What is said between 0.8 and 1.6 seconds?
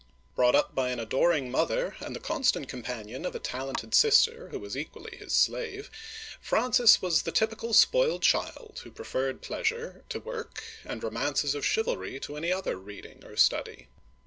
an adoring